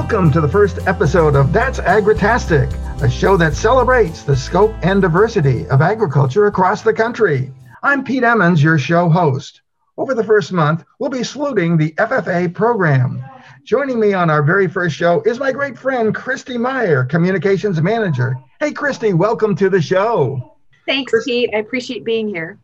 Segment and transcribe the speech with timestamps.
[0.00, 5.02] Welcome to the first episode of That's Agritastic, a show that celebrates the scope and
[5.02, 7.52] diversity of agriculture across the country.
[7.82, 9.60] I'm Pete Emmons, your show host.
[9.98, 13.22] Over the first month, we'll be saluting the FFA program.
[13.62, 18.36] Joining me on our very first show is my great friend, Christy Meyer, Communications Manager.
[18.58, 20.56] Hey, Christy, welcome to the show.
[20.86, 21.50] Thanks, Chris- Pete.
[21.54, 22.58] I appreciate being here.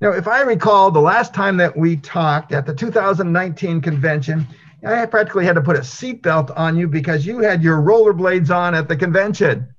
[0.00, 4.44] Now, if I recall, the last time that we talked at the 2019 convention,
[4.86, 8.74] I practically had to put a seatbelt on you because you had your rollerblades on
[8.74, 9.74] at the convention.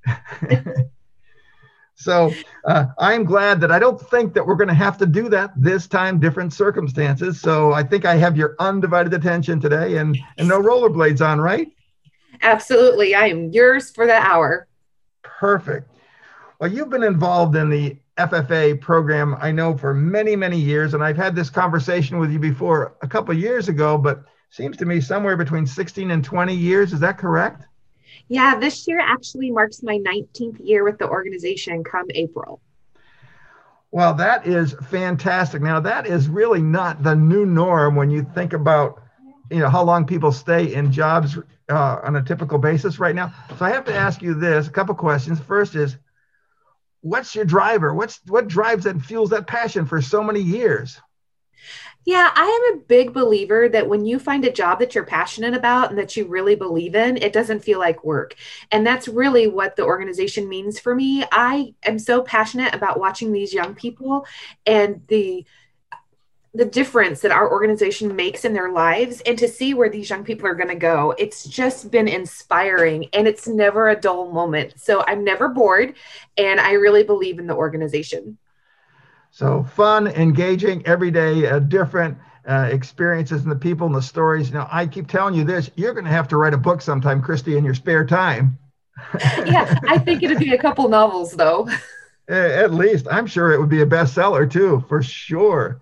[1.96, 2.34] so
[2.66, 5.52] uh, I'm glad that I don't think that we're going to have to do that
[5.56, 7.40] this time, different circumstances.
[7.40, 11.72] So I think I have your undivided attention today and, and no rollerblades on, right?
[12.42, 13.16] Absolutely.
[13.16, 14.68] I am yours for the hour.
[15.24, 15.90] Perfect.
[16.60, 20.94] Well, you've been involved in the FFA program, I know, for many, many years.
[20.94, 24.86] And I've had this conversation with you before a couple years ago, but seems to
[24.86, 26.94] me somewhere between 16 and 20 years.
[26.94, 27.64] Is that correct?
[28.28, 32.62] Yeah, this year actually marks my 19th year with the organization come April.
[33.92, 35.62] Well, that is fantastic.
[35.62, 39.02] Now, that is really not the new norm when you think about
[39.50, 41.38] you know how long people stay in jobs
[41.70, 43.34] uh, on a typical basis right now.
[43.58, 45.40] So I have to ask you this: a couple questions.
[45.40, 45.98] First is,
[47.02, 47.94] what's your driver?
[47.94, 51.00] What's what drives and fuels that passion for so many years?
[52.06, 55.56] Yeah, I am a big believer that when you find a job that you're passionate
[55.56, 58.36] about and that you really believe in, it doesn't feel like work.
[58.72, 61.26] And that's really what the organization means for me.
[61.32, 64.28] I am so passionate about watching these young people
[64.68, 65.46] and the
[66.54, 70.24] the difference that our organization makes in their lives and to see where these young
[70.24, 71.14] people are going to go.
[71.18, 74.80] It's just been inspiring and it's never a dull moment.
[74.80, 75.96] So I'm never bored
[76.38, 78.38] and I really believe in the organization.
[79.36, 84.54] So fun, engaging, every day, uh, different uh, experiences and the people and the stories.
[84.54, 87.22] Now, I keep telling you this: you're going to have to write a book sometime,
[87.22, 88.58] Christy, in your spare time.
[89.46, 91.68] yeah, I think it'd be a couple novels, though.
[92.30, 95.82] At least, I'm sure it would be a bestseller too, for sure.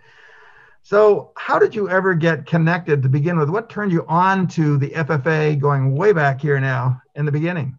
[0.81, 3.52] So, how did you ever get connected to begin with?
[3.52, 7.78] What turned you on to the FFA going way back here now in the beginning?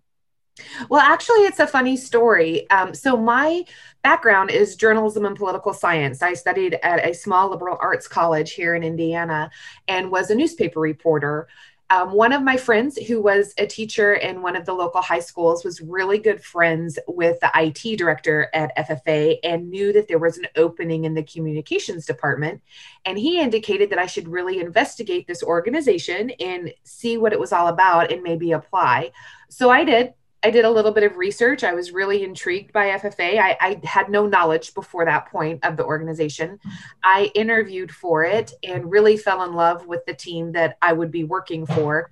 [0.89, 2.71] Well, actually, it's a funny story.
[2.71, 3.65] Um, so, my
[4.05, 6.23] background is journalism and political science.
[6.23, 9.51] I studied at a small liberal arts college here in Indiana
[9.89, 11.49] and was a newspaper reporter.
[11.89, 15.21] Um, one of my friends, who was a teacher in one of the local high
[15.21, 20.19] schools, was really good friends with the IT director at FFA and knew that there
[20.19, 22.63] was an opening in the communications department.
[23.07, 27.53] And he indicated that I should really investigate this organization and see what it was
[27.53, 29.13] all about and maybe apply.
[29.49, 30.15] So I did.
[30.45, 31.65] I did a little bit of research.
[31.65, 33.39] I was really intrigued by FFA.
[33.39, 36.61] I, I, had no knowledge before that point of the organization.
[37.03, 41.11] I interviewed for it and really fell in love with the team that I would
[41.11, 42.11] be working for.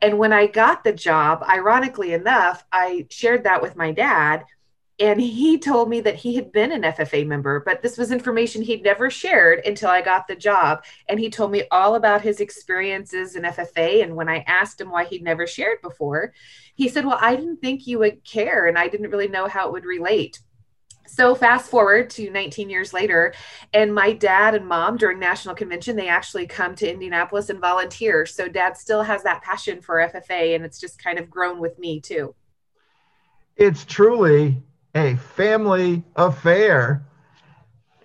[0.00, 4.44] And when I got the job, ironically enough, I shared that with my dad
[5.02, 8.62] and he told me that he had been an FFA member, but this was information
[8.62, 10.84] he'd never shared until I got the job.
[11.08, 14.04] And he told me all about his experiences in FFA.
[14.04, 16.32] And when I asked him why he'd never shared before,
[16.74, 19.66] he said, Well, I didn't think you would care, and I didn't really know how
[19.66, 20.40] it would relate.
[21.06, 23.34] So fast forward to 19 years later,
[23.74, 28.24] and my dad and mom during national convention, they actually come to Indianapolis and volunteer.
[28.24, 31.78] So dad still has that passion for FFA, and it's just kind of grown with
[31.78, 32.34] me too.
[33.56, 34.62] It's truly
[34.94, 37.04] a family affair.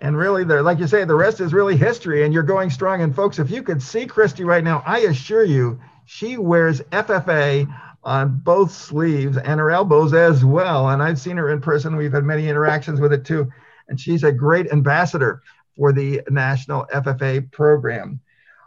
[0.00, 3.02] And really, there, like you say, the rest is really history, and you're going strong.
[3.02, 7.66] And folks, if you could see Christy right now, I assure you, she wears FFA
[8.04, 10.90] on both sleeves and her elbows as well.
[10.90, 11.96] And I've seen her in person.
[11.96, 13.50] We've had many interactions with it too.
[13.88, 15.42] And she's a great ambassador
[15.76, 18.20] for the National FFA program.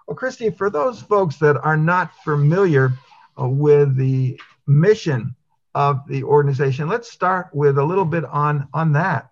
[0.08, 2.92] Well, Christy, for those folks that are not familiar
[3.40, 5.36] uh, with the mission
[5.76, 6.88] of the organization.
[6.88, 9.30] Let's start with a little bit on on that.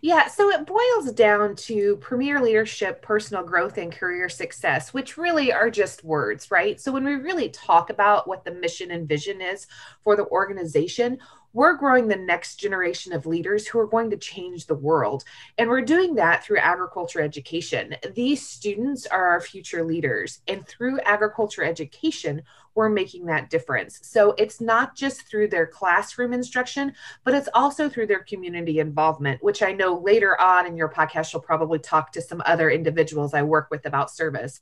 [0.00, 5.52] Yeah, so it boils down to premier leadership, personal growth, and career success, which really
[5.52, 6.80] are just words, right?
[6.80, 9.66] So when we really talk about what the mission and vision is
[10.02, 11.18] for the organization,
[11.52, 15.24] we're growing the next generation of leaders who are going to change the world.
[15.56, 17.96] And we're doing that through agriculture education.
[18.14, 20.40] These students are our future leaders.
[20.46, 22.42] And through agriculture education,
[22.78, 23.98] we're making that difference.
[24.04, 26.92] So it's not just through their classroom instruction,
[27.24, 31.32] but it's also through their community involvement, which I know later on in your podcast,
[31.32, 34.60] you'll probably talk to some other individuals I work with about service.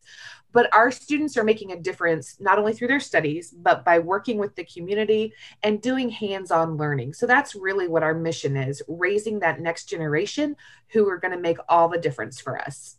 [0.53, 4.39] But our students are making a difference not only through their studies, but by working
[4.39, 7.13] with the community and doing hands on learning.
[7.13, 10.57] So that's really what our mission is raising that next generation
[10.89, 12.97] who are going to make all the difference for us.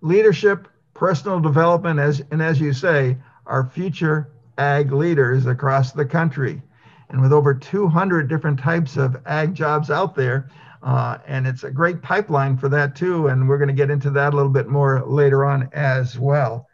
[0.00, 3.18] Leadership, personal development, as, and as you say,
[3.50, 6.62] our future ag leaders across the country.
[7.10, 10.48] And with over 200 different types of ag jobs out there,
[10.82, 13.26] uh, and it's a great pipeline for that too.
[13.26, 16.66] And we're going to get into that a little bit more later on as well.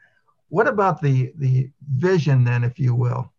[0.48, 3.32] What about the, the vision then, if you will?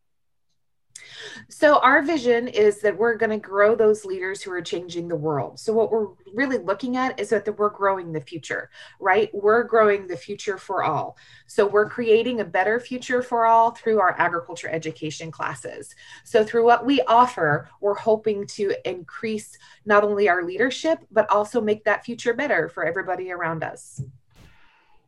[1.49, 5.15] So, our vision is that we're going to grow those leaders who are changing the
[5.15, 5.59] world.
[5.59, 9.29] So, what we're really looking at is that we're growing the future, right?
[9.33, 11.17] We're growing the future for all.
[11.47, 15.95] So, we're creating a better future for all through our agriculture education classes.
[16.23, 21.61] So, through what we offer, we're hoping to increase not only our leadership, but also
[21.61, 24.01] make that future better for everybody around us.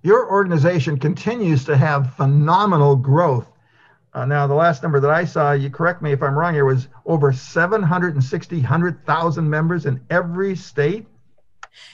[0.02, 3.49] Your organization continues to have phenomenal growth
[4.14, 6.66] uh, now, the last number that I saw, you correct me if I'm wrong here,
[6.66, 11.06] was over 760, 100,000 members in every state.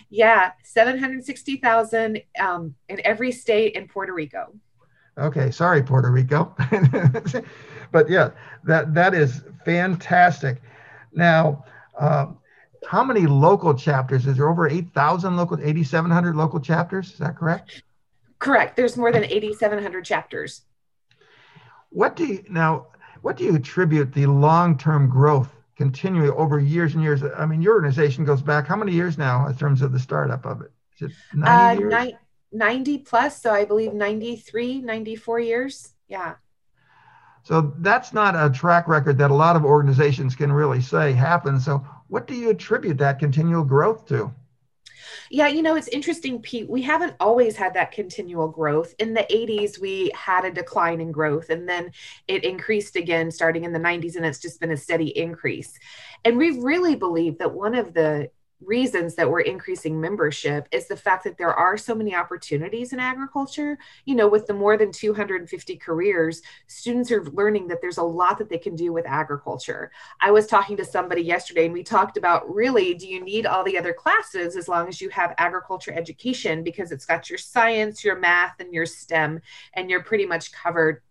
[0.09, 4.53] Yeah, 760,000 um, in every state in Puerto Rico.
[5.17, 6.55] Okay, sorry, Puerto Rico.
[7.91, 8.31] but yeah,
[8.63, 10.61] that, that is fantastic.
[11.13, 11.65] Now,
[11.99, 12.27] uh,
[12.87, 14.25] how many local chapters?
[14.25, 17.11] Is there over 8,000 local, 8,700 local chapters?
[17.11, 17.83] Is that correct?
[18.39, 18.77] Correct.
[18.77, 20.61] There's more than 8,700 chapters.
[21.95, 22.87] What do you now?
[23.21, 27.23] What do you attribute the long-term growth continuing over years and years?
[27.23, 30.45] I mean, your organization goes back how many years now in terms of the startup
[30.45, 30.73] of it?
[30.99, 32.13] Is it 90 uh, years?
[32.51, 33.41] 90 plus.
[33.41, 35.93] So I believe 93, 94 years.
[36.09, 36.35] Yeah.
[37.43, 41.63] So that's not a track record that a lot of organizations can really say happens.
[41.63, 44.33] So what do you attribute that continual growth to?
[45.29, 46.69] Yeah, you know, it's interesting, Pete.
[46.69, 48.93] We haven't always had that continual growth.
[48.99, 51.91] In the 80s, we had a decline in growth, and then
[52.27, 55.77] it increased again starting in the 90s, and it's just been a steady increase.
[56.23, 58.29] And we really believe that one of the
[58.61, 62.99] reasons that we're increasing membership is the fact that there are so many opportunities in
[62.99, 63.77] agriculture.
[64.05, 68.37] You know, with the more than 250 careers, students are learning that there's a lot
[68.37, 69.91] that they can do with agriculture.
[70.21, 73.63] I was talking to somebody yesterday and we talked about really, do you need all
[73.63, 78.03] the other classes as long as you have agriculture education because it's got your science,
[78.03, 79.41] your math, and your STEM,
[79.73, 81.01] and you're pretty much covered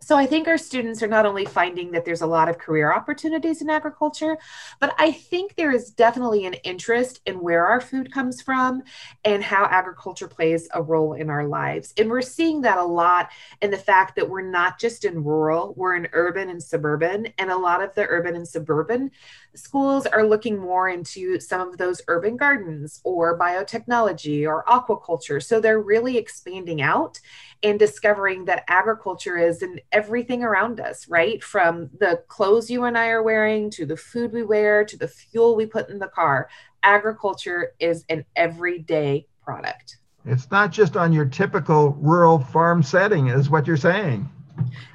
[0.00, 2.92] so I think our students are not only finding that there's a lot of career
[2.92, 4.38] opportunities in agriculture,
[4.80, 8.82] but I think there is definitely an interest in where our food comes from
[9.24, 11.92] and how agriculture plays a role in our lives.
[11.98, 13.30] And we're seeing that a lot
[13.60, 17.28] in the fact that we're not just in rural, we're in urban and suburban.
[17.38, 19.10] And a lot of the urban and suburban
[19.54, 25.42] schools are looking more into some of those urban gardens or biotechnology or aquaculture.
[25.42, 27.20] So they're really expanding out
[27.62, 31.42] and discovering that agriculture is in everything around us, right?
[31.42, 35.08] From the clothes you and I are wearing to the food we wear to the
[35.08, 36.48] fuel we put in the car.
[36.82, 39.98] Agriculture is an everyday product.
[40.24, 44.28] It's not just on your typical rural farm setting, is what you're saying.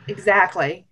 [0.07, 0.85] Exactly.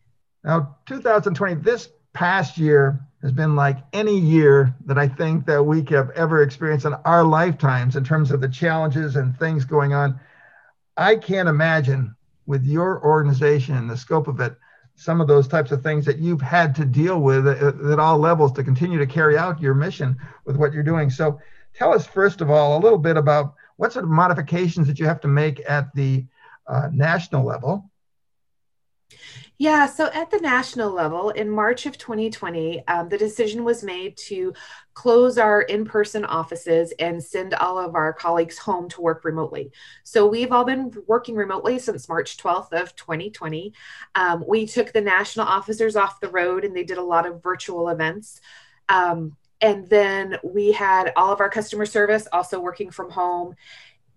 [0.43, 5.83] Now, 2020, this past year has been like any year that I think that we
[5.91, 10.19] have ever experienced in our lifetimes in terms of the challenges and things going on.
[10.97, 12.15] I can't imagine
[12.45, 14.55] with your organization and the scope of it,
[14.95, 18.17] some of those types of things that you've had to deal with at, at, all
[18.17, 21.09] levels to continue to carry out your mission with what you're doing.
[21.09, 21.39] So,
[21.73, 25.05] tell us first of all a little bit about what sort of modifications that you
[25.05, 26.25] have to make at the
[26.67, 27.89] uh, national level
[29.61, 34.17] yeah, so at the national level, in March of 2020, um, the decision was made
[34.17, 34.55] to
[34.95, 39.71] close our in person offices and send all of our colleagues home to work remotely.
[40.03, 43.71] So we've all been working remotely since March 12th of 2020.
[44.15, 47.43] Um, we took the national officers off the road and they did a lot of
[47.43, 48.41] virtual events.
[48.89, 53.53] Um, and then we had all of our customer service also working from home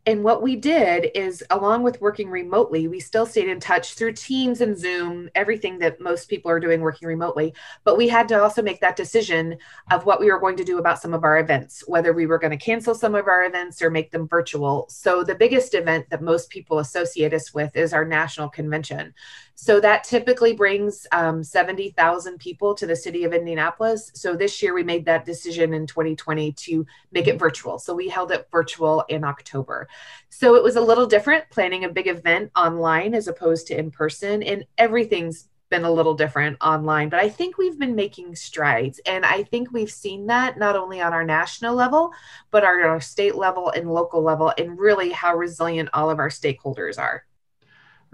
[0.06, 4.12] and what we did is along with working remotely we still stayed in touch through
[4.12, 8.40] teams and zoom everything that most people are doing working remotely but we had to
[8.40, 9.56] also make that decision
[9.90, 12.38] of what we were going to do about some of our events whether we were
[12.38, 16.08] going to cancel some of our events or make them virtual so the biggest event
[16.10, 19.14] that most people associate us with is our national convention
[19.56, 24.10] so that typically brings um, 70,000 people to the city of Indianapolis.
[24.14, 27.78] So this year we made that decision in 2020 to make it virtual.
[27.78, 29.88] So we held it virtual in October.
[30.30, 33.90] So it was a little different planning a big event online as opposed to in
[33.90, 39.00] person, and everything's been a little different online, but I think we've been making strides.
[39.06, 42.12] And I think we've seen that not only on our national level,
[42.50, 46.28] but our, our state level and local level, and really how resilient all of our
[46.28, 47.24] stakeholders are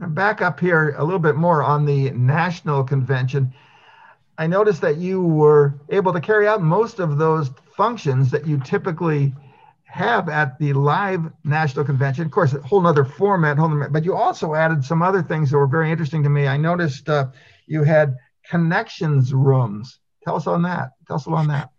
[0.08, 3.52] back up here a little bit more on the national convention.
[4.38, 8.58] I noticed that you were able to carry out most of those functions that you
[8.58, 9.34] typically
[9.90, 12.24] have at the live national convention.
[12.24, 15.58] Of course, a whole other format, whole but you also added some other things that
[15.58, 16.46] were very interesting to me.
[16.46, 17.28] I noticed uh,
[17.66, 18.16] you had
[18.48, 19.98] connections rooms.
[20.24, 20.90] Tell us on that.
[21.06, 21.70] Tell us on that.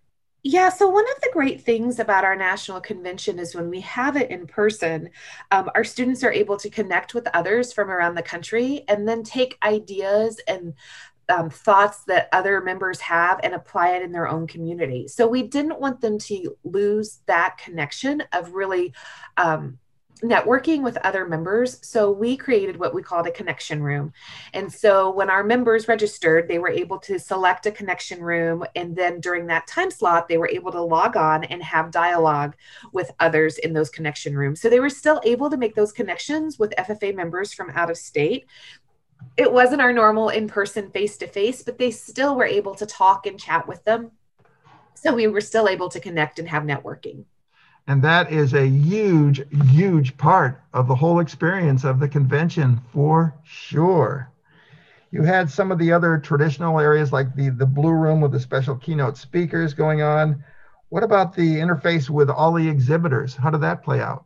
[0.43, 4.17] Yeah, so one of the great things about our national convention is when we have
[4.17, 5.11] it in person,
[5.51, 9.21] um, our students are able to connect with others from around the country and then
[9.21, 10.73] take ideas and
[11.31, 15.07] um, thoughts that other members have and apply it in their own community.
[15.07, 18.93] So we didn't want them to lose that connection of really
[19.37, 19.79] um,
[20.21, 21.79] networking with other members.
[21.81, 24.13] So we created what we called a connection room.
[24.53, 28.63] And so when our members registered, they were able to select a connection room.
[28.75, 32.55] And then during that time slot, they were able to log on and have dialogue
[32.91, 34.61] with others in those connection rooms.
[34.61, 37.97] So they were still able to make those connections with FFA members from out of
[37.97, 38.45] state
[39.37, 42.85] it wasn't our normal in person face to face, but they still were able to
[42.85, 44.11] talk and chat with them.
[44.93, 47.25] So we were still able to connect and have networking.
[47.87, 53.35] And that is a huge, huge part of the whole experience of the convention for
[53.43, 54.31] sure.
[55.11, 58.39] You had some of the other traditional areas like the, the Blue Room with the
[58.39, 60.43] special keynote speakers going on.
[60.89, 63.35] What about the interface with all the exhibitors?
[63.35, 64.25] How did that play out?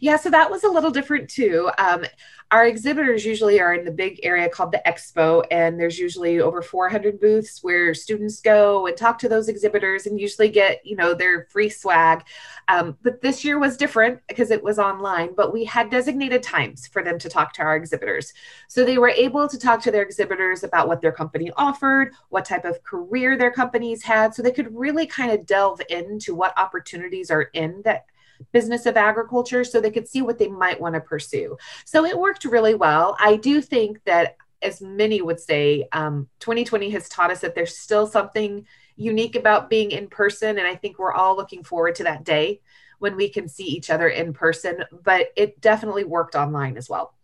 [0.00, 1.70] Yeah, so that was a little different too.
[1.78, 2.04] Um,
[2.50, 6.62] our exhibitors usually are in the big area called the expo and there's usually over
[6.62, 11.14] 400 booths where students go and talk to those exhibitors and usually get you know
[11.14, 12.22] their free swag
[12.68, 16.86] um, but this year was different because it was online but we had designated times
[16.86, 18.32] for them to talk to our exhibitors
[18.68, 22.44] so they were able to talk to their exhibitors about what their company offered what
[22.44, 26.56] type of career their companies had so they could really kind of delve into what
[26.56, 28.04] opportunities are in that
[28.52, 31.56] business of agriculture so they could see what they might want to pursue.
[31.84, 33.16] So it worked really well.
[33.18, 37.76] I do think that, as many would say, um, 2020 has taught us that there's
[37.76, 40.58] still something unique about being in person.
[40.58, 42.60] And I think we're all looking forward to that day
[42.98, 44.84] when we can see each other in person.
[45.02, 47.14] But it definitely worked online as well.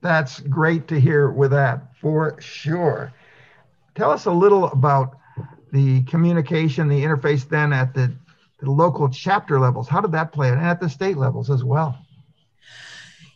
[0.00, 3.12] That's great to hear with that for sure.
[3.94, 5.18] Tell us a little about
[5.72, 8.14] the communication, the interface then at the
[8.60, 9.88] the local chapter levels.
[9.88, 10.58] How did that play out?
[10.58, 11.98] and at the state levels as well?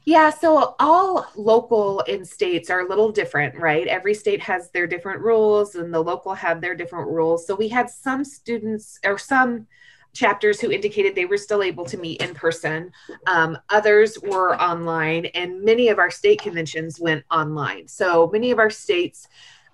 [0.05, 3.87] Yeah, so all local in states are a little different, right?
[3.87, 7.47] Every state has their different rules and the local have their different rules.
[7.47, 9.67] So we had some students or some
[10.15, 12.91] chapters who indicated they were still able to meet in person.
[13.27, 17.87] Um, others were online, and many of our state conventions went online.
[17.87, 19.29] So many of our states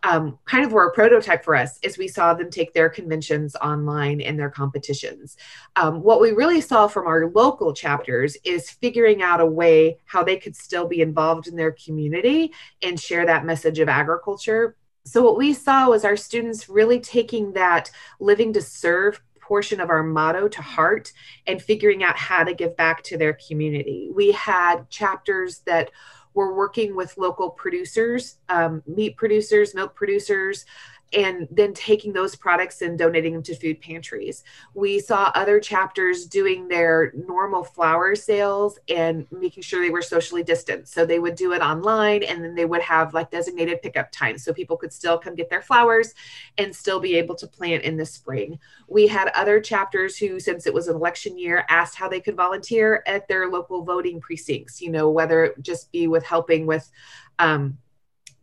[0.04, 3.56] um, kind of were a prototype for us as we saw them take their conventions
[3.56, 5.36] online and their competitions.
[5.76, 10.22] Um, what we really saw from our local chapters is figuring out a way how
[10.22, 14.76] they could still be involved in their community and share that message of agriculture.
[15.06, 19.90] So, what we saw was our students really taking that living to serve portion of
[19.90, 21.12] our motto to heart
[21.46, 24.10] and figuring out how to give back to their community.
[24.14, 25.90] We had chapters that
[26.34, 30.66] we're working with local producers, um, meat producers, milk producers,
[31.14, 34.42] and then taking those products and donating them to food pantries.
[34.74, 40.42] We saw other chapters doing their normal flower sales and making sure they were socially
[40.42, 40.92] distanced.
[40.92, 44.44] So they would do it online and then they would have like designated pickup times
[44.44, 46.14] so people could still come get their flowers
[46.58, 48.58] and still be able to plant in the spring.
[48.88, 52.36] We had other chapters who, since it was an election year, asked how they could
[52.36, 56.90] volunteer at their local voting precincts, you know, whether it just be with helping with
[57.38, 57.78] um,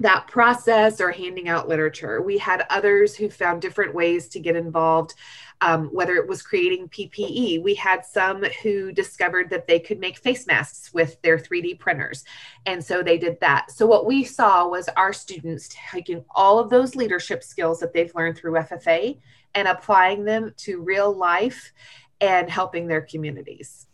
[0.01, 2.21] that process or handing out literature.
[2.21, 5.13] We had others who found different ways to get involved,
[5.61, 7.61] um, whether it was creating PPE.
[7.61, 12.23] We had some who discovered that they could make face masks with their 3D printers.
[12.65, 13.69] And so they did that.
[13.71, 18.13] So, what we saw was our students taking all of those leadership skills that they've
[18.15, 19.19] learned through FFA
[19.53, 21.73] and applying them to real life
[22.19, 23.87] and helping their communities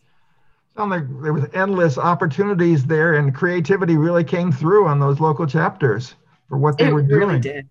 [0.78, 5.48] sound like there was endless opportunities there and creativity really came through on those local
[5.48, 6.14] chapters
[6.48, 7.68] for what they it were really doing did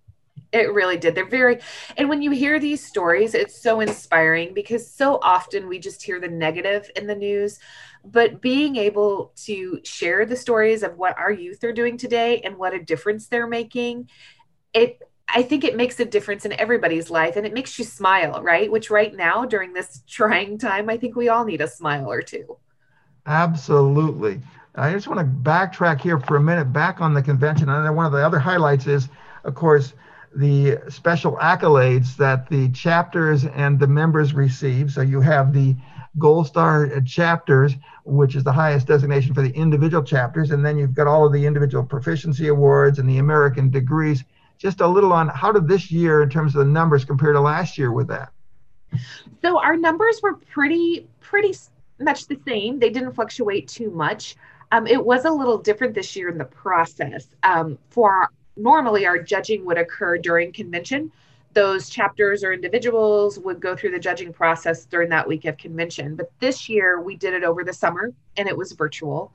[0.53, 1.61] it really did they're very
[1.97, 6.19] and when you hear these stories it's so inspiring because so often we just hear
[6.19, 7.61] the negative in the news
[8.05, 12.57] but being able to share the stories of what our youth are doing today and
[12.57, 14.09] what a difference they're making
[14.75, 18.41] it I think it makes a difference in everybody's life and it makes you smile,
[18.45, 18.71] right?
[18.71, 22.23] Which right now during this trying time, I think we all need a smile or
[22.23, 22.59] two.
[23.26, 24.40] Absolutely.
[24.76, 27.68] I just want to backtrack here for a minute back on the convention.
[27.68, 29.09] And one of the other highlights is,
[29.45, 29.95] of course,
[30.35, 34.92] the special accolades that the chapters and the members receive.
[34.92, 35.75] So you have the
[36.18, 40.50] Gold Star chapters, which is the highest designation for the individual chapters.
[40.50, 44.25] And then you've got all of the individual proficiency awards and the American degrees.
[44.59, 47.40] Just a little on how did this year, in terms of the numbers, compare to
[47.40, 48.30] last year with that?
[49.42, 51.54] So our numbers were pretty pretty
[52.00, 52.79] much the same.
[52.79, 54.37] They didn't fluctuate too much.
[54.73, 57.29] Um, it was a little different this year in the process.
[57.43, 61.12] Um, for our, normally, our judging would occur during convention.
[61.53, 66.17] Those chapters or individuals would go through the judging process during that week of convention.
[66.17, 69.33] But this year, we did it over the summer and it was virtual.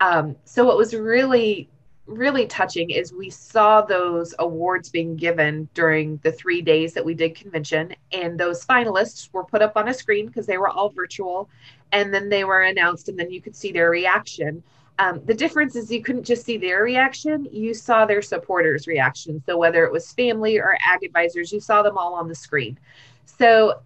[0.00, 1.68] Um, so it was really
[2.08, 7.14] really touching is we saw those awards being given during the three days that we
[7.14, 10.88] did convention and those finalists were put up on a screen because they were all
[10.88, 11.48] virtual
[11.92, 14.62] and then they were announced and then you could see their reaction.
[14.98, 19.42] Um, the difference is you couldn't just see their reaction you saw their supporters reaction.
[19.44, 22.78] So whether it was family or ag advisors you saw them all on the screen.
[23.26, 23.82] So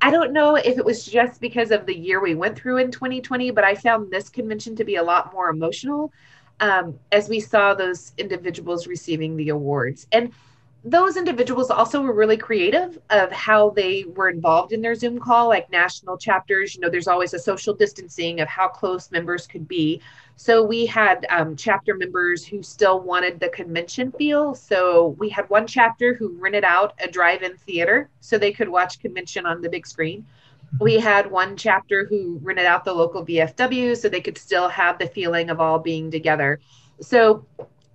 [0.00, 2.90] I don't know if it was just because of the year we went through in
[2.90, 6.12] 2020, but I found this convention to be a lot more emotional
[6.62, 10.06] um, as we saw those individuals receiving the awards.
[10.12, 10.32] And
[10.84, 15.48] those individuals also were really creative of how they were involved in their Zoom call,
[15.48, 16.74] like national chapters.
[16.74, 20.00] You know, there's always a social distancing of how close members could be.
[20.36, 24.54] So we had um, chapter members who still wanted the convention feel.
[24.54, 28.68] So we had one chapter who rented out a drive in theater so they could
[28.68, 30.26] watch convention on the big screen.
[30.80, 34.98] We had one chapter who rented out the local VFW so they could still have
[34.98, 36.60] the feeling of all being together.
[37.00, 37.46] So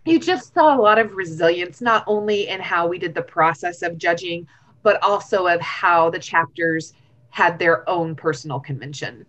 [0.06, 3.82] you just saw a lot of resilience, not only in how we did the process
[3.82, 4.48] of judging,
[4.84, 6.94] but also of how the chapters
[7.30, 9.26] had their own personal convention.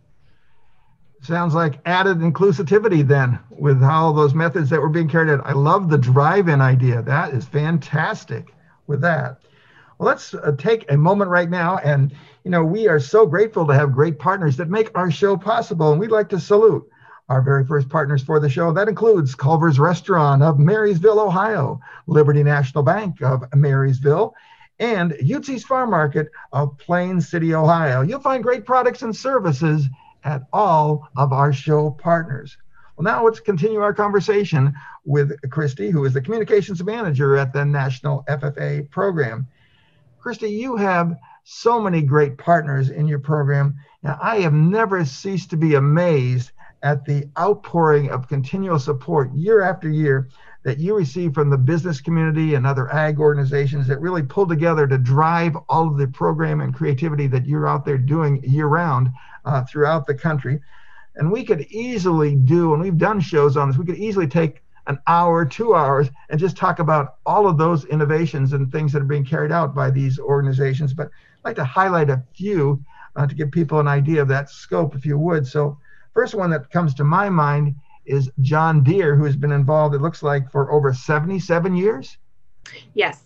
[1.21, 5.45] Sounds like added inclusivity then with how those methods that were being carried out.
[5.45, 7.02] I love the drive in idea.
[7.02, 8.55] That is fantastic
[8.87, 9.40] with that.
[9.99, 11.78] Well, let's uh, take a moment right now.
[11.78, 12.14] And,
[12.49, 15.90] you know, we are so grateful to have great partners that make our show possible.
[15.93, 16.83] And we'd like to salute
[17.28, 18.73] our very first partners for the show.
[18.73, 24.35] That includes Culver's Restaurant of Marysville, Ohio, Liberty National Bank of Marysville,
[24.78, 28.00] and Utzi's Farm Market of Plain City, Ohio.
[28.00, 29.85] You'll find great products and services
[30.25, 32.57] at all of our show partners.
[32.97, 34.73] Well, now let's continue our conversation
[35.05, 39.46] with Christy, who is the communications manager at the National FFA program.
[40.18, 41.14] Christy, you have
[41.50, 43.74] so many great partners in your program.
[44.02, 46.50] Now, I have never ceased to be amazed
[46.82, 50.28] at the outpouring of continual support year after year
[50.64, 54.87] that you receive from the business community and other ag organizations that really pull together
[54.87, 59.08] to drive all of the program and creativity that you're out there doing year round
[59.46, 60.61] uh, throughout the country.
[61.16, 64.62] And we could easily do, and we've done shows on this, we could easily take
[64.88, 69.03] an hour, two hours, and just talk about all of those innovations and things that
[69.03, 70.94] are being carried out by these organizations.
[70.94, 72.83] But I'd like to highlight a few
[73.14, 75.46] uh, to give people an idea of that scope, if you would.
[75.46, 75.79] So,
[76.14, 80.01] first one that comes to my mind is John Deere, who has been involved, it
[80.01, 82.16] looks like, for over 77 years.
[82.94, 83.24] Yes.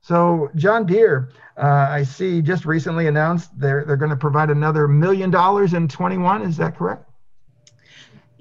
[0.00, 4.88] So, John Deere, uh, I see just recently announced they're, they're going to provide another
[4.88, 6.42] million dollars in 21.
[6.42, 7.11] Is that correct?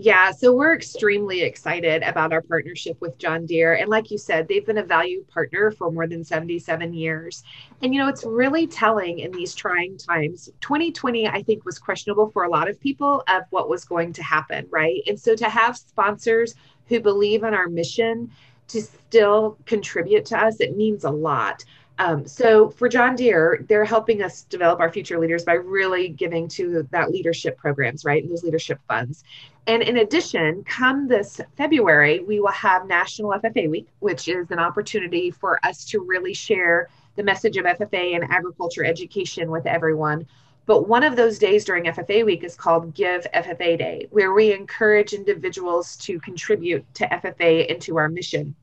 [0.03, 3.75] Yeah, so we're extremely excited about our partnership with John Deere.
[3.75, 7.43] And like you said, they've been a valued partner for more than 77 years.
[7.83, 10.49] And, you know, it's really telling in these trying times.
[10.59, 14.23] 2020, I think, was questionable for a lot of people of what was going to
[14.23, 15.03] happen, right?
[15.05, 16.55] And so to have sponsors
[16.87, 18.31] who believe in our mission
[18.69, 21.63] to still contribute to us, it means a lot.
[22.01, 26.47] Um, so for John Deere, they're helping us develop our future leaders by really giving
[26.47, 28.23] to that leadership programs, right?
[28.23, 29.23] And those leadership funds.
[29.67, 34.57] And in addition, come this February, we will have National FFA Week, which is an
[34.57, 40.25] opportunity for us to really share the message of FFA and agriculture education with everyone.
[40.65, 44.51] But one of those days during FFA week is called Give FFA Day, where we
[44.51, 48.55] encourage individuals to contribute to FFA into our mission.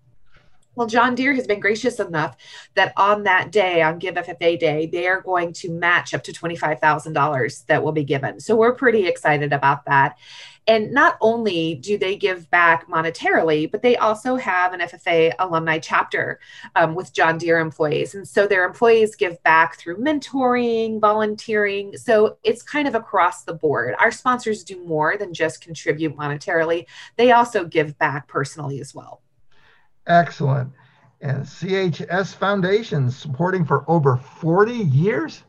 [0.79, 2.37] Well, John Deere has been gracious enough
[2.75, 6.33] that on that day, on Give FFA Day, they are going to match up to
[6.33, 8.38] $25,000 that will be given.
[8.38, 10.19] So we're pretty excited about that.
[10.69, 15.81] And not only do they give back monetarily, but they also have an FFA alumni
[15.81, 16.38] chapter
[16.77, 18.14] um, with John Deere employees.
[18.14, 21.97] And so their employees give back through mentoring, volunteering.
[21.97, 23.97] So it's kind of across the board.
[23.99, 26.87] Our sponsors do more than just contribute monetarily,
[27.17, 29.23] they also give back personally as well.
[30.09, 30.73] Excellent.
[31.21, 35.44] And CHS Foundation supporting for over 40 years?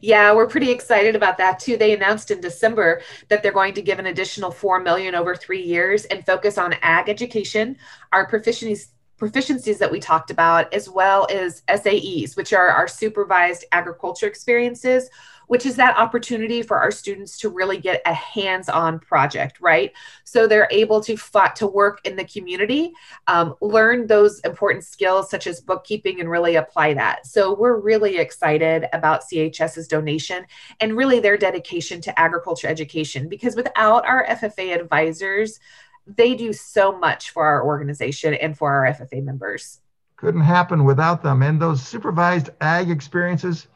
[0.00, 1.76] Yeah, we're pretty excited about that too.
[1.76, 5.60] They announced in December that they're going to give an additional 4 million over 3
[5.60, 7.76] years and focus on ag education.
[8.12, 8.86] Our proficiency
[9.18, 15.08] proficiencies that we talked about, as well as SAEs, which are our supervised agriculture experiences,
[15.46, 19.92] which is that opportunity for our students to really get a hands-on project, right?
[20.24, 21.16] So they're able to
[21.56, 22.92] to work in the community,
[23.26, 27.26] um, learn those important skills such as bookkeeping, and really apply that.
[27.26, 30.46] So we're really excited about CHS's donation
[30.80, 35.60] and really their dedication to agriculture education because without our FFA advisors,
[36.06, 39.80] they do so much for our organization and for our FFA members.
[40.16, 41.42] Couldn't happen without them.
[41.42, 43.66] And those supervised ag experiences,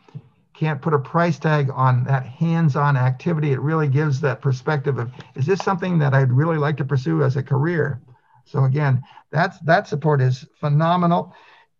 [0.60, 3.52] can't put a price tag on that hands-on activity.
[3.52, 7.22] It really gives that perspective of is this something that I'd really like to pursue
[7.22, 7.98] as a career?
[8.44, 11.34] So again, that's that support is phenomenal.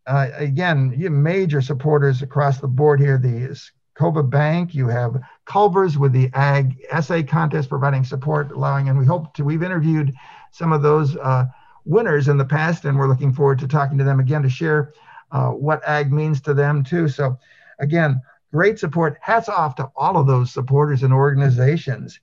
[0.06, 3.18] Uh, again, you major supporters across the board here.
[3.18, 3.54] The
[3.98, 9.34] CoBank, you have Culver's with the Ag Essay Contest providing support, allowing, and we hope
[9.34, 9.44] to.
[9.44, 10.14] We've interviewed
[10.50, 11.46] some of those uh,
[11.84, 14.92] winners in the past, and we're looking forward to talking to them again to share
[15.32, 17.08] uh, what ag means to them too.
[17.08, 17.38] So,
[17.78, 18.20] again,
[18.52, 19.18] great support.
[19.20, 22.20] Hats off to all of those supporters and organizations.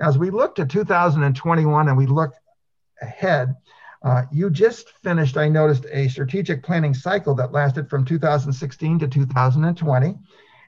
[0.00, 2.34] As we look to 2021 and we look
[3.00, 3.56] ahead,
[4.02, 9.08] uh, you just finished, I noticed, a strategic planning cycle that lasted from 2016 to
[9.08, 10.14] 2020.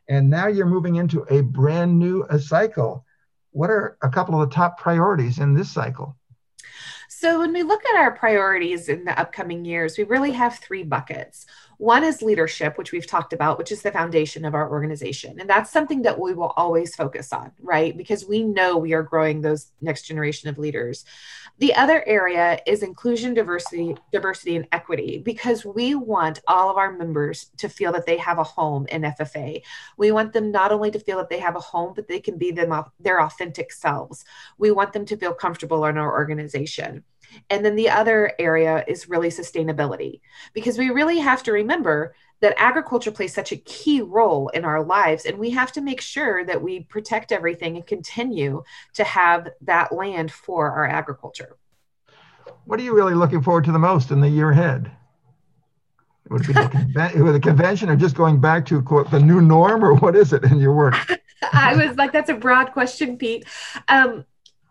[0.08, 3.04] And now you're moving into a brand new uh, cycle.
[3.52, 6.16] What are a couple of the top priorities in this cycle?
[7.12, 10.84] So, when we look at our priorities in the upcoming years, we really have three
[10.84, 11.44] buckets.
[11.80, 15.40] One is leadership, which we've talked about, which is the foundation of our organization.
[15.40, 17.96] And that's something that we will always focus on, right?
[17.96, 21.06] Because we know we are growing those next generation of leaders.
[21.56, 26.92] The other area is inclusion, diversity, diversity and equity, because we want all of our
[26.92, 29.62] members to feel that they have a home in FFA.
[29.96, 32.36] We want them not only to feel that they have a home, but they can
[32.36, 34.26] be them their authentic selves.
[34.58, 37.04] We want them to feel comfortable in our organization.
[37.48, 40.20] And then the other area is really sustainability,
[40.52, 44.82] because we really have to remember that agriculture plays such a key role in our
[44.82, 48.62] lives and we have to make sure that we protect everything and continue
[48.94, 51.56] to have that land for our agriculture.
[52.64, 54.90] What are you really looking forward to the most in the year ahead?
[56.30, 59.40] Would it be the, conven- the convention or just going back to quote the new
[59.40, 60.94] norm or what is it in your work?
[61.52, 63.44] I was like that's a broad question pete.
[63.88, 64.24] Um,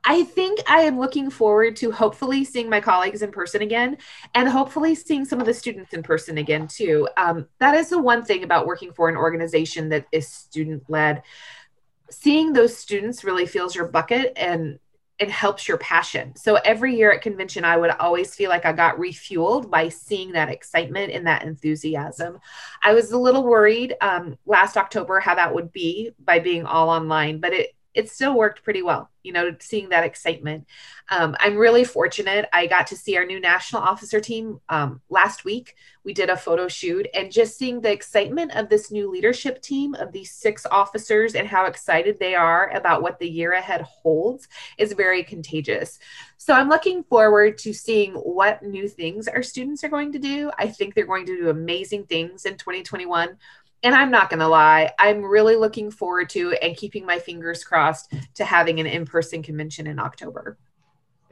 [0.09, 3.99] I think I am looking forward to hopefully seeing my colleagues in person again
[4.33, 7.07] and hopefully seeing some of the students in person again too.
[7.15, 11.21] Um, that is the one thing about working for an organization that is student led.
[12.09, 14.79] Seeing those students really fills your bucket and
[15.19, 16.35] it helps your passion.
[16.35, 20.31] So every year at convention, I would always feel like I got refueled by seeing
[20.31, 22.39] that excitement and that enthusiasm.
[22.81, 26.89] I was a little worried um, last October how that would be by being all
[26.89, 30.67] online, but it it still worked pretty well, you know, seeing that excitement.
[31.09, 32.47] Um, I'm really fortunate.
[32.53, 35.75] I got to see our new national officer team um, last week.
[36.03, 39.95] We did a photo shoot and just seeing the excitement of this new leadership team
[39.95, 44.47] of these six officers and how excited they are about what the year ahead holds
[44.77, 45.99] is very contagious.
[46.37, 50.51] So I'm looking forward to seeing what new things our students are going to do.
[50.57, 53.35] I think they're going to do amazing things in 2021
[53.83, 57.63] and I'm not going to lie, I'm really looking forward to and keeping my fingers
[57.63, 60.57] crossed to having an in person convention in October.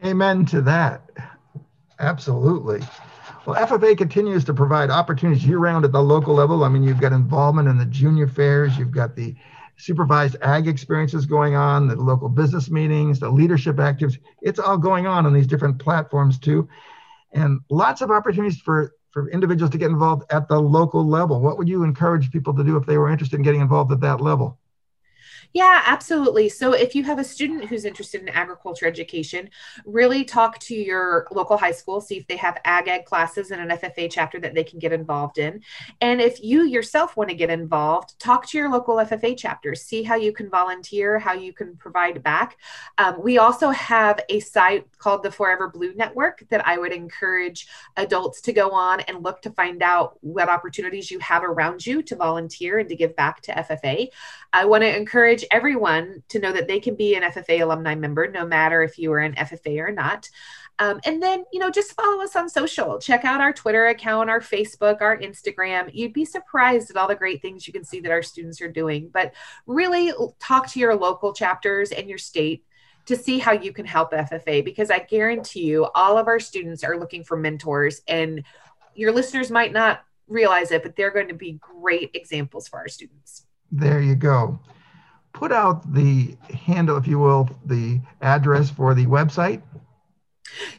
[0.05, 1.09] Amen to that.
[1.99, 2.81] Absolutely.
[3.45, 6.63] Well, FFA continues to provide opportunities year round at the local level.
[6.63, 9.35] I mean, you've got involvement in the junior fairs, you've got the
[9.77, 14.19] supervised ag experiences going on, the local business meetings, the leadership activities.
[14.41, 16.67] It's all going on on these different platforms too.
[17.31, 21.41] And lots of opportunities for for individuals to get involved at the local level.
[21.41, 23.99] What would you encourage people to do if they were interested in getting involved at
[24.01, 24.59] that level?
[25.57, 26.49] Yeah, absolutely.
[26.49, 29.49] So if you have a student who's interested in agriculture education,
[29.87, 33.59] really talk to your local high school, see if they have ag ed classes and
[33.59, 35.63] an FFA chapter that they can get involved in.
[35.99, 40.03] And if you yourself want to get involved, talk to your local FFA chapter, see
[40.03, 42.57] how you can volunteer, how you can provide back.
[42.99, 47.67] Um, we also have a site called the Forever Blue Network that I would encourage
[47.95, 52.03] adults to go on and look to find out what opportunities you have around you
[52.03, 54.09] to volunteer and to give back to FFA.
[54.53, 58.27] I want to encourage everyone to know that they can be an FFA alumni member,
[58.29, 60.29] no matter if you are an FFA or not.
[60.79, 62.99] Um, and then, you know, just follow us on social.
[62.99, 65.89] Check out our Twitter account, our Facebook, our Instagram.
[65.91, 68.71] You'd be surprised at all the great things you can see that our students are
[68.71, 69.09] doing.
[69.11, 69.33] But
[69.65, 72.63] really talk to your local chapters and your state
[73.07, 76.83] to see how you can help FFA because I guarantee you all of our students
[76.83, 78.43] are looking for mentors and
[78.93, 82.87] your listeners might not realize it, but they're going to be great examples for our
[82.87, 83.45] students.
[83.71, 84.59] There you go.
[85.37, 89.61] Put out the handle, if you will, the address for the website.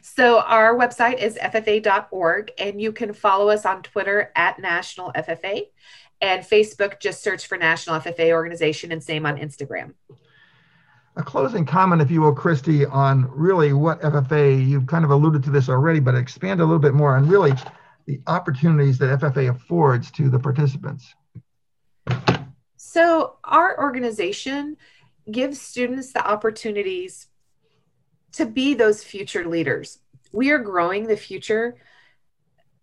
[0.01, 5.61] So our website is ffa.org, and you can follow us on Twitter at National FFA
[6.19, 6.99] and Facebook.
[6.99, 9.93] Just search for National FFA Organization, and same on Instagram.
[11.15, 15.41] A closing comment, if you will, Christy, on really what FFA, you've kind of alluded
[15.45, 17.53] to this already, but expand a little bit more on really
[18.07, 21.15] the opportunities that FFA affords to the participants.
[22.81, 24.77] So, our organization
[25.29, 27.27] gives students the opportunities
[28.31, 29.99] to be those future leaders.
[30.31, 31.75] We are growing the future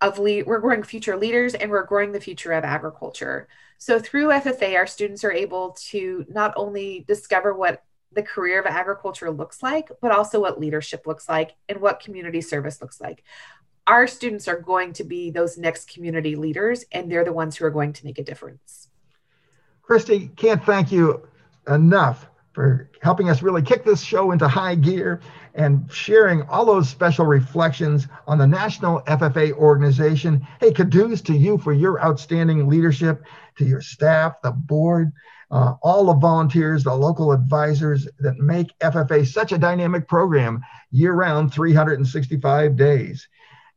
[0.03, 3.49] of lead, we're growing future leaders and we're growing the future of agriculture.
[3.79, 7.83] So through FFA, our students are able to not only discover what
[8.13, 12.43] the career of agriculture looks like, but also what leadership looks like and what community
[12.43, 13.25] service looks like.
[13.87, 17.65] Our students are going to be those next community leaders, and they're the ones who
[17.65, 18.89] are going to make a difference.
[19.87, 21.29] Christy, can't thank you
[21.69, 25.21] enough for helping us really kick this show into high gear
[25.55, 30.45] and sharing all those special reflections on the National FFA organization.
[30.59, 33.25] Hey, kudos to you for your outstanding leadership,
[33.59, 35.13] to your staff, the board,
[35.53, 41.13] uh, all the volunteers, the local advisors that make FFA such a dynamic program year
[41.13, 43.29] round, 365 days.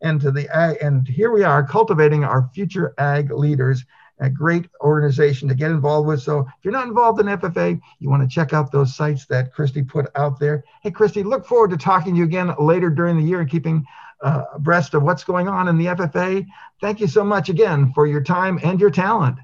[0.01, 0.49] And to the
[0.81, 3.85] and here we are cultivating our future ag leaders
[4.19, 6.21] a great organization to get involved with.
[6.21, 9.53] So if you're not involved in FFA, you want to check out those sites that
[9.53, 10.63] Christy put out there.
[10.81, 13.85] Hey, Christy, look forward to talking to you again later during the year and keeping
[14.21, 16.45] uh, abreast of what's going on in the FFA.
[16.81, 19.39] Thank you so much again for your time and your talent.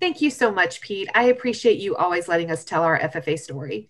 [0.00, 1.08] Thank you so much, Pete.
[1.14, 3.88] I appreciate you always letting us tell our FFA story.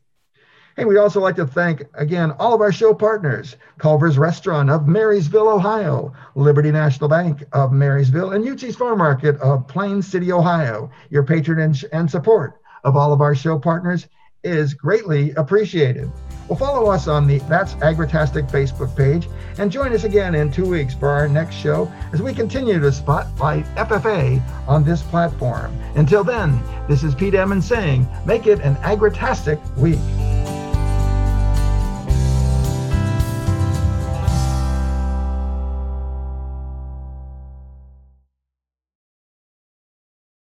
[0.76, 4.86] Hey, we'd also like to thank again all of our show partners Culver's Restaurant of
[4.86, 10.90] Marysville, Ohio, Liberty National Bank of Marysville, and Uchis Farm Market of Plain City, Ohio.
[11.08, 14.06] Your patronage and support of all of our show partners
[14.44, 16.12] is greatly appreciated.
[16.46, 20.68] Well, follow us on the That's Agritastic Facebook page and join us again in two
[20.68, 25.74] weeks for our next show as we continue to spotlight FFA on this platform.
[25.94, 29.98] Until then, this is Pete Emmons saying, make it an agritastic week.